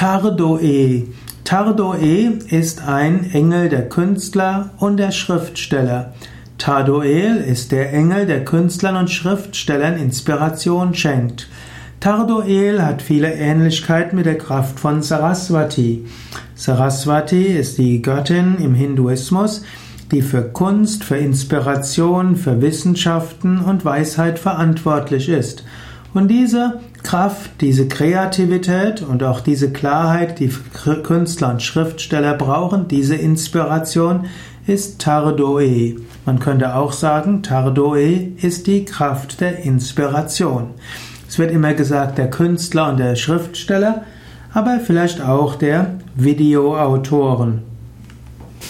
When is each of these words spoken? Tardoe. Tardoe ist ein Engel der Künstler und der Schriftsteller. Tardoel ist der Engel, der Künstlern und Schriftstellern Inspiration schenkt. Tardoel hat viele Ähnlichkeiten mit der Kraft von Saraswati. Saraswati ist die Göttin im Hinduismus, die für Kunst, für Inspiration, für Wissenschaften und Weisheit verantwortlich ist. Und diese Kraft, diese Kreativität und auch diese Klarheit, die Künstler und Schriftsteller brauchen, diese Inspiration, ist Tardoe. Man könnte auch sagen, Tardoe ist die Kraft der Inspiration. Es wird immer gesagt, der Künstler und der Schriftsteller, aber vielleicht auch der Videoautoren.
Tardoe. 0.00 1.08
Tardoe 1.44 2.38
ist 2.48 2.88
ein 2.88 3.30
Engel 3.34 3.68
der 3.68 3.86
Künstler 3.90 4.70
und 4.78 4.96
der 4.96 5.10
Schriftsteller. 5.10 6.14
Tardoel 6.56 7.36
ist 7.36 7.70
der 7.70 7.92
Engel, 7.92 8.24
der 8.24 8.46
Künstlern 8.46 8.96
und 8.96 9.10
Schriftstellern 9.10 9.98
Inspiration 9.98 10.94
schenkt. 10.94 11.50
Tardoel 12.00 12.82
hat 12.82 13.02
viele 13.02 13.34
Ähnlichkeiten 13.34 14.16
mit 14.16 14.24
der 14.24 14.38
Kraft 14.38 14.80
von 14.80 15.02
Saraswati. 15.02 16.06
Saraswati 16.54 17.44
ist 17.44 17.76
die 17.76 18.00
Göttin 18.00 18.56
im 18.56 18.72
Hinduismus, 18.72 19.64
die 20.12 20.22
für 20.22 20.44
Kunst, 20.44 21.04
für 21.04 21.18
Inspiration, 21.18 22.36
für 22.36 22.62
Wissenschaften 22.62 23.60
und 23.60 23.84
Weisheit 23.84 24.38
verantwortlich 24.38 25.28
ist. 25.28 25.62
Und 26.12 26.28
diese 26.28 26.80
Kraft, 27.04 27.60
diese 27.60 27.86
Kreativität 27.86 29.02
und 29.02 29.22
auch 29.22 29.40
diese 29.40 29.72
Klarheit, 29.72 30.40
die 30.40 30.52
Künstler 31.04 31.50
und 31.50 31.62
Schriftsteller 31.62 32.34
brauchen, 32.34 32.88
diese 32.88 33.14
Inspiration, 33.14 34.26
ist 34.66 35.00
Tardoe. 35.00 35.96
Man 36.26 36.38
könnte 36.38 36.74
auch 36.74 36.92
sagen, 36.92 37.42
Tardoe 37.42 38.32
ist 38.36 38.66
die 38.66 38.84
Kraft 38.84 39.40
der 39.40 39.60
Inspiration. 39.64 40.70
Es 41.28 41.38
wird 41.38 41.52
immer 41.52 41.74
gesagt, 41.74 42.18
der 42.18 42.28
Künstler 42.28 42.90
und 42.90 42.98
der 42.98 43.14
Schriftsteller, 43.14 44.02
aber 44.52 44.80
vielleicht 44.80 45.20
auch 45.22 45.54
der 45.54 45.94
Videoautoren. 46.16 47.69